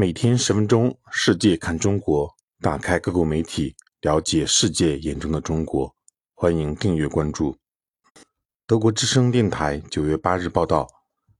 [0.00, 5.94] 每天十分钟，世界看中国，打开各国媒体，了解世界眼中的中国。
[6.32, 7.54] 欢迎订阅关注。
[8.66, 10.88] 德国之声电台九月八日报道，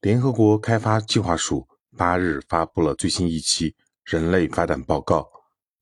[0.00, 5.28] 联合国开发计划署八日发布了最新一期人类发展报告。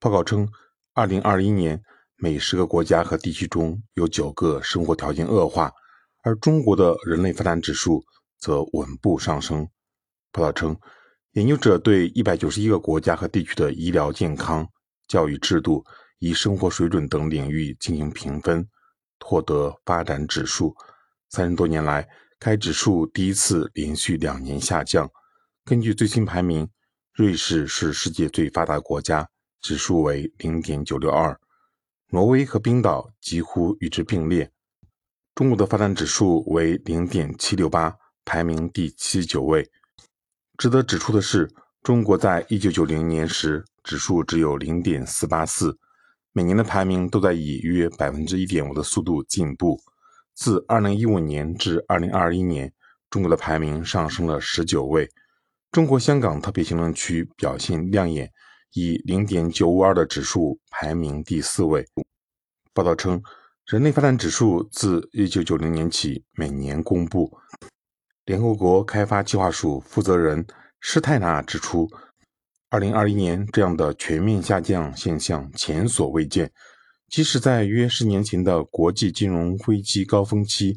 [0.00, 0.48] 报告称，
[0.94, 1.80] 二零二一年
[2.16, 5.72] 每十个国家和地区中有九个生活条件恶化，
[6.24, 8.02] 而中国的人类发展指数
[8.36, 9.68] 则稳步上升。
[10.32, 10.76] 报道称。
[11.34, 14.64] 研究者对一百九十一个国家和地区的医疗健康、
[15.08, 15.84] 教育制度、
[16.20, 18.64] 以生活水准等领域进行评分，
[19.18, 20.72] 获得发展指数。
[21.30, 22.08] 三十多年来，
[22.38, 25.10] 该指数第一次连续两年下降。
[25.64, 26.68] 根据最新排名，
[27.12, 29.28] 瑞士是世界最发达国家，
[29.60, 31.36] 指数为零点九六二。
[32.10, 34.52] 挪威和冰岛几乎与之并列。
[35.34, 39.68] 中国的发展指数为零点七六八，排名第七十九位。
[40.56, 41.50] 值得指出的是，
[41.82, 45.76] 中国在一九九零年时指数只有零点四八四，
[46.32, 49.80] 每年的排名都在以约百分之一点五的速度进步。
[50.32, 52.72] 自二零一五年至二零二一年，
[53.10, 55.10] 中国的排名上升了十九位。
[55.72, 58.30] 中国香港特别行政区表现亮眼，
[58.74, 61.84] 以零点九五二的指数排名第四位。
[62.72, 63.20] 报道称，
[63.66, 67.36] 人类发展指数自一九九零年起每年公布。
[68.24, 70.46] 联合国开发计划署负责人
[70.80, 71.90] 施泰纳指出
[72.70, 76.50] ，2021年这样的全面下降现象前所未见。
[77.06, 80.74] 即使在约十年前的国际金融危机高峰期，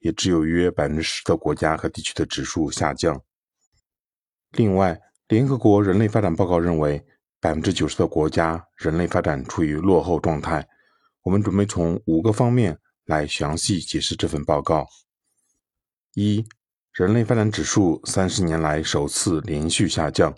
[0.00, 3.22] 也只有约百分之十的国家和地区的指数下降。
[4.50, 7.06] 另外，联合国人类发展报告认为，
[7.40, 10.66] 百分之九十的国家人类发展处于落后状态。
[11.22, 14.86] 我们准备从五个方面来详细解释这份报告：
[16.14, 16.44] 一。
[16.98, 20.34] 人类发展指数三十年来首次连续下降。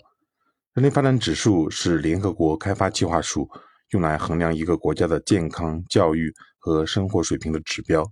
[0.75, 3.49] 人类发展指数是联合国开发计划署
[3.93, 8.05] 用来衡量一个国家的健康、教育和生活水平的指标。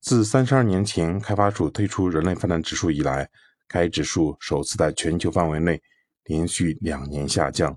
[0.00, 3.28] 自三十二年前开发署推出人类发展指数以来，
[3.66, 5.82] 该指数首次在全球范围内
[6.26, 7.76] 连续两年下降。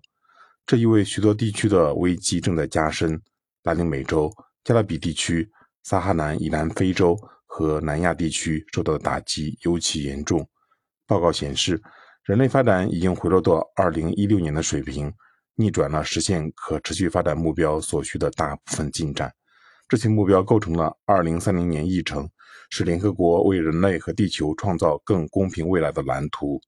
[0.63, 3.19] 这意味许多地区的危机正在加深。
[3.63, 4.31] 拉丁美洲、
[4.63, 5.49] 加勒比地区、
[5.81, 7.17] 撒哈南以南非洲。
[7.55, 10.49] 和南亚地区受到的打击尤其严重。
[11.05, 11.79] 报告显示，
[12.23, 15.13] 人类发展已经回落到2016年的水平，
[15.53, 19.31] 逆转了实现可持续发展目标所需的大部分进展。
[19.87, 22.27] 这些目标构成了2030年议程，
[22.71, 26.59] 是联合国为人类和地球创造更公平未来的蓝图。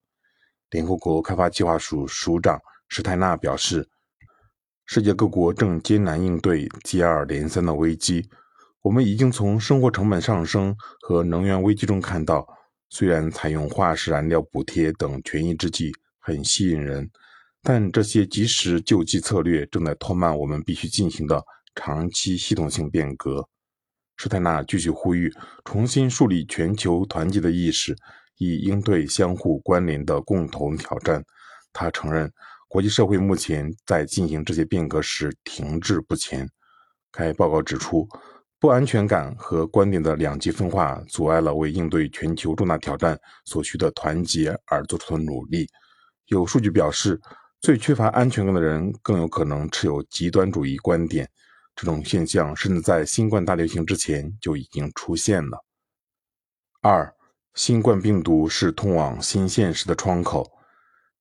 [0.70, 3.88] 联合国开发计划署署长施泰纳表示，
[4.84, 8.30] 世界各国正艰难应对接二连三的危机。
[8.86, 12.46] 我们已经从生活成本上升和能源危机中看到，
[12.88, 17.10] 虽然采用化石燃料补贴等权宜之计很吸引人，
[17.64, 21.42] 但这些及时救济策略正在拖慢我们必须进行的
[21.74, 23.48] 长期系统性变革。
[24.16, 27.96] 施泰纳继续呼吁重新树立全球团结的意识，
[28.38, 31.24] 以应对相互关联的共同挑战。
[31.72, 32.32] 他承认，
[32.68, 36.48] 国际社会目前在进行这些变革时停滞不前。
[37.10, 38.08] 该报告指出。
[38.66, 45.68] 不安全感和观点的两极分化，阻碍了为应对全球重大挑战所需的团结而做出的努力。
[46.26, 47.20] 有数据表示，
[47.60, 51.30] 最缺乏安全感的人更有可能持有极端主义观点。
[51.76, 55.64] 这种现象甚至在新冠大流行之前就已经出现了。
[56.82, 57.14] 二，
[57.54, 60.50] 新冠病毒是通往新现实的窗口。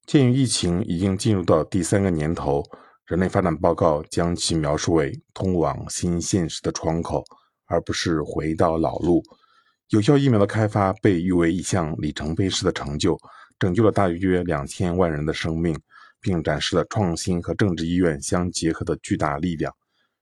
[0.07, 2.63] 鉴于疫情已经进入到第三个年头。
[3.07, 7.23] 人类发展报告将其描述为通往新现实的窗口，
[7.67, 9.21] 而不是回到老路。
[9.89, 13.15] 有效疫苗的开发被誉为一项里程碑式的成就，
[13.59, 15.79] 拯救了大约两千万人的生命，
[16.19, 19.71] 并展示了创新和政治意愿相结合的巨大力量。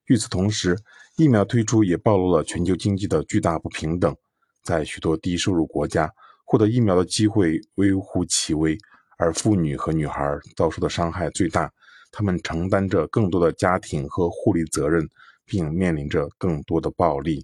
[0.08, 0.78] 与此同时，
[1.16, 4.14] 疫苗推出也暴露了全球经济的巨大不平等。
[4.62, 6.12] 在许多低收入国家，
[6.44, 8.78] 获得疫苗的机会微乎其微，
[9.18, 11.72] 而妇女和女孩遭受的伤害最大。
[12.14, 15.10] 他们承担着更多的家庭和护理责任，
[15.44, 17.44] 并面临着更多的暴力。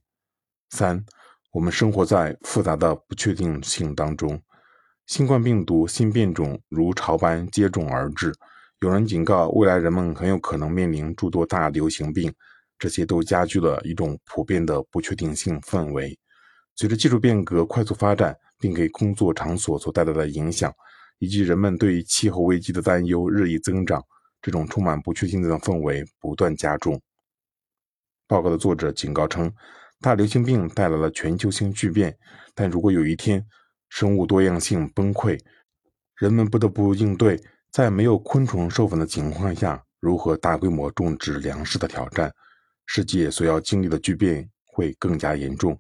[0.70, 1.04] 三，
[1.52, 4.40] 我们生活在复杂的不确定性当中，
[5.08, 8.32] 新冠病毒新变种如潮般接踵而至。
[8.82, 12.32] 有人警告，未来人们很有可能面临诸多大流行病，
[12.78, 16.18] 这些都加剧了一种普遍的不确定性氛围。
[16.76, 20.72] 随着技术变革快速发展，并给工作场所所带来的影响，
[21.18, 24.02] 以及人们对于气候危机的担忧日益增长。
[24.42, 27.02] 这种充满不确定性的氛围不断加重。
[28.28, 29.52] 报告的作者警告称，
[30.00, 32.18] 大流行病带来了全球性巨变，
[32.54, 33.46] 但如果有一天
[33.90, 35.40] 生物多样性崩溃，
[36.16, 37.42] 人们不得不应对
[37.72, 42.32] 在没有昆虫授粉的情况下，如何大规模种植粮食的挑战，
[42.86, 45.80] 世界所要经历的巨变会更加严重。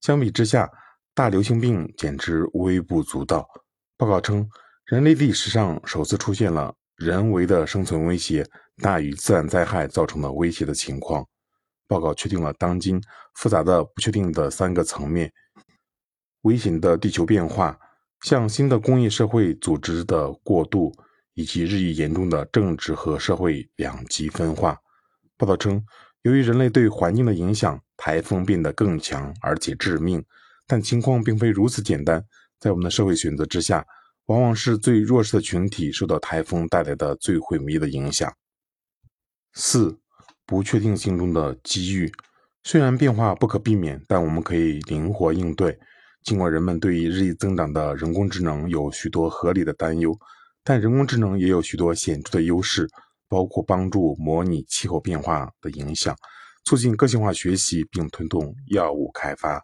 [0.00, 0.70] 相比之下，
[1.14, 3.48] 大流行病简直微不足道。
[3.96, 4.46] 报告称，
[4.84, 8.46] 人类历史上首次出现了人为的生存威胁
[8.82, 11.26] 大于自然灾害造成的威胁的情况。
[11.86, 13.00] 报告确定了当今
[13.34, 15.32] 复杂的不确定的三个层面：
[16.42, 17.78] 危险的地球变化、
[18.22, 20.92] 向新的工业社会组织的过渡，
[21.34, 24.78] 以及日益严重的政治和社会两极分化。
[25.36, 25.84] 报道称，
[26.22, 30.24] 由于人类对环境的影响，台风变得更强而且致命。
[30.66, 32.24] 但情况并非如此简单，
[32.58, 33.86] 在我们的社会选择之下，
[34.26, 38.32] 往往是最弱势的群体受到台风带来的最毁灭的影响。
[39.52, 39.98] 四。
[40.48, 42.12] 不确定性中的机遇，
[42.62, 45.76] 虽然变化不可避免，但我们可以灵活应对。
[46.22, 50.16] 尽管人们对于日益增长的人工智能有许多合理的担忧，
[50.62, 52.88] 但人工智能也有许多显著的优势，
[53.28, 56.14] 包括帮助模拟气候变化的影响，
[56.64, 59.60] 促进个性化学习，并推动药物开发。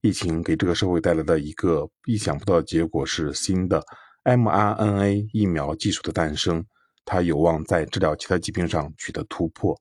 [0.00, 3.82] 疫情给这个社会带来的一个意想不到的结果是新的
[4.24, 6.64] mRNA 疫苗技术的诞生，
[7.04, 9.76] 它有望在治疗其他疾病上取得突破。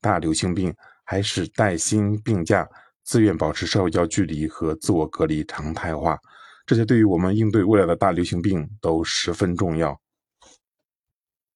[0.00, 0.72] 大流行病
[1.04, 2.68] 还使带薪病假、
[3.02, 6.16] 自愿保持社会交距离和自我隔离常态化，
[6.64, 9.98] 这些对于我们应对未来的大流行病都十分重要。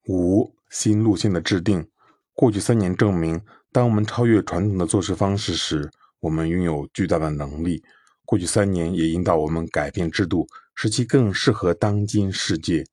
[0.09, 1.87] 五、新路线的制定。
[2.33, 3.41] 过去三年证明，
[3.71, 5.91] 当我们超越传统的做事方式时，
[6.21, 7.83] 我们拥有巨大的能力。
[8.31, 10.47] 过去三年也引导我们改变制度，
[10.77, 12.85] 使其更适合当今世界。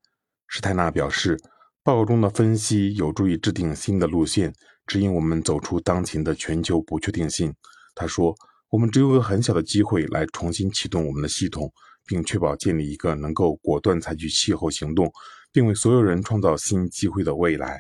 [0.48, 1.38] 施泰纳表示，
[1.84, 4.52] 报告中的分析有助于制定新的路线。
[4.88, 7.54] 指引我们走出当前的全球不确定性。
[7.94, 8.36] 他说
[8.72, 11.72] ：“我们只有个很小的机会来重新启动我们的系统，
[12.08, 15.14] 并确保建立一个能够果断采取气候行动，
[15.52, 17.80] 并为所有人创造新机会的未来。”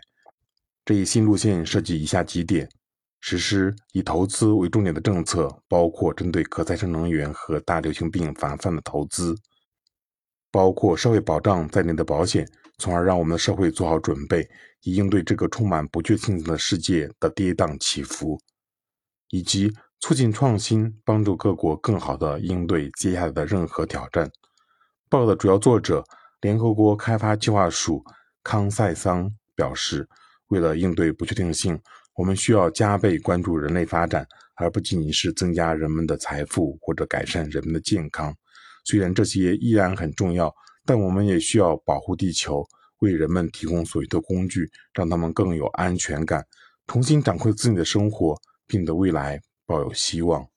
[0.86, 2.70] 这一新路线涉及以下几点：
[3.20, 9.36] 实施以投资为重点的政策，包括针对可再生能源和大流行病防范的投资，
[10.52, 12.48] 包括社会保障在内的保险。
[12.80, 14.48] 从而让我们的社会做好准备，
[14.84, 18.40] 以应对这个充满不确定性的世界的跌宕起伏，
[19.30, 24.30] 以及促进创新，帮助各国更好地应对接下来的任何挑战。
[25.10, 26.04] 报告的主要作者、
[26.42, 28.04] 联合国开发计划署
[28.44, 30.08] 康塞桑表示
[30.50, 31.82] ：“为了应对不确定性，
[32.18, 38.36] 我们需要加倍关注人类发展，而不仅仅是增加人们的财富或者改善人们的健康。
[38.84, 40.54] 虽然这些依然很重要。”
[40.88, 42.66] 但我们也需要保护地球，
[43.00, 46.42] 为人们提供所需的工具，让他们更有安全感，
[46.88, 50.48] 重新掌控自己的生活，并对未来抱有希望。